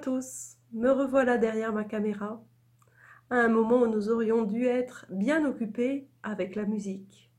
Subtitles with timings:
[0.00, 2.42] tous, me revoilà derrière ma caméra,
[3.30, 7.30] à un moment où nous aurions dû être bien occupés avec la musique.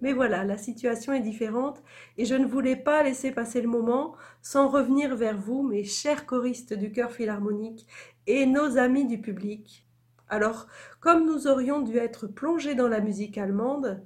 [0.00, 1.82] Mais voilà, la situation est différente
[2.18, 6.26] et je ne voulais pas laisser passer le moment sans revenir vers vous, mes chers
[6.26, 7.86] choristes du chœur philharmonique
[8.26, 9.86] et nos amis du public.
[10.28, 10.66] Alors,
[11.00, 14.04] comme nous aurions dû être plongés dans la musique allemande,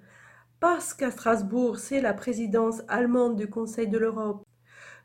[0.61, 4.48] parce qu'à Strasbourg c'est la présidence allemande du Conseil de l'Europe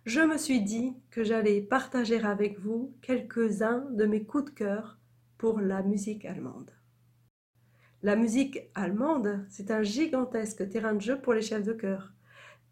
[0.05, 4.99] je me suis dit que j'allais partager avec vous quelques-uns de mes coups de cœur
[5.37, 6.71] pour la musique allemande.
[8.01, 12.11] La musique allemande, c'est un gigantesque terrain de jeu pour les chefs de chœur,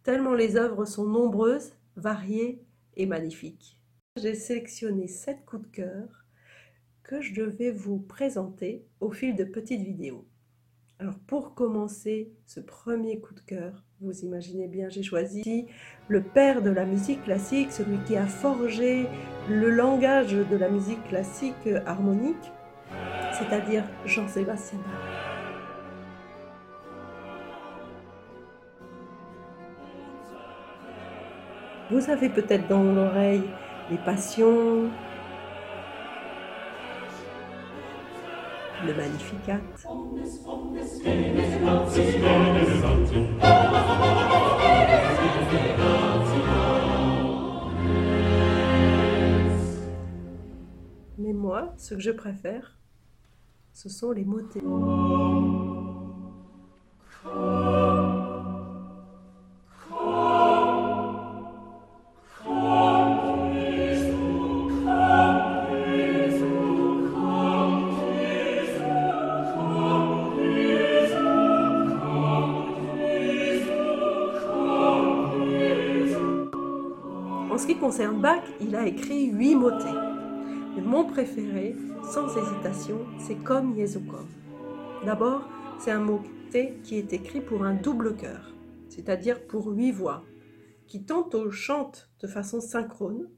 [0.03, 2.61] tellement les œuvres sont nombreuses, variées
[2.97, 3.79] et magnifiques.
[4.17, 6.25] J'ai sélectionné sept coups de cœur
[7.03, 10.27] que je vais vous présenter au fil de petites vidéos.
[11.01, 15.65] Alors pour commencer ce premier coup de cœur, vous imaginez bien, j'ai choisi
[16.07, 19.07] le père de la musique classique, celui qui a forgé
[19.49, 22.51] le langage de la musique classique harmonique,
[23.33, 25.01] c'est-à-dire Jean-Sébastien Bach.
[31.89, 33.49] Vous avez peut-être dans l'oreille
[33.89, 34.91] les passions,
[38.85, 39.59] le Magnificat.
[51.17, 52.77] Mais moi, ce que je préfère,
[53.73, 54.61] ce sont les motets.
[77.61, 79.85] Ce qui concerne Bach, il a écrit huit motets.
[80.75, 81.75] Mais mon préféré,
[82.11, 84.27] sans hésitation, c'est Comme Comme.
[85.05, 88.51] D'abord, c'est un motet qui est écrit pour un double chœur,
[88.89, 90.25] c'est-à-dire pour huit voix,
[90.87, 93.29] qui tantôt chante de façon synchrone,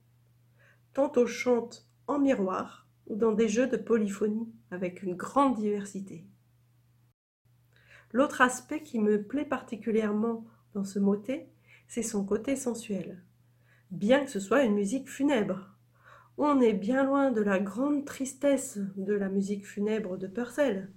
[0.94, 6.26] tantôt chante en miroir ou dans des jeux de polyphonie avec une grande diversité.
[8.14, 11.50] L'autre aspect qui me plaît particulièrement dans ce motet,
[11.90, 13.22] c'est son côté sensuel
[13.94, 15.70] bien que ce soit une musique funèbre.
[16.38, 20.90] On est bien loin de la grande tristesse de la musique funèbre de Purcell.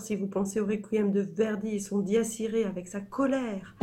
[0.00, 3.76] Si vous pensez au requiem de Verdi et son diaciré avec sa colère.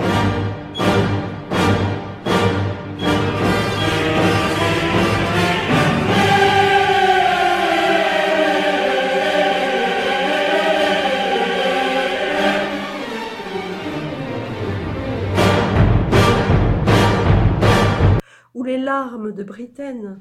[18.53, 20.19] Ou les larmes de Britten.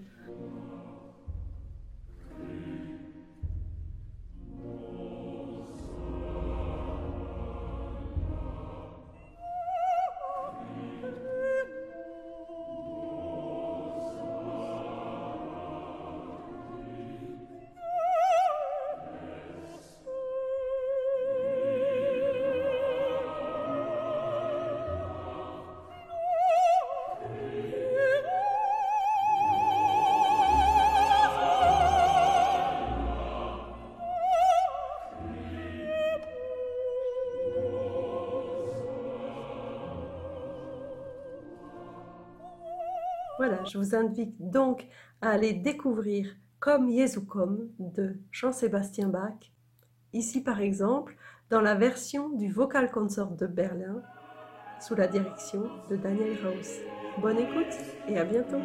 [43.41, 44.87] Voilà, je vous invite donc
[45.23, 46.29] à aller découvrir
[46.59, 49.51] Comme Jesu Comme de Jean-Sébastien Bach,
[50.13, 51.17] ici par exemple
[51.49, 54.03] dans la version du Vocal Consort de Berlin
[54.79, 56.81] sous la direction de Daniel Rauss.
[57.23, 57.75] Bonne écoute
[58.09, 58.61] et à bientôt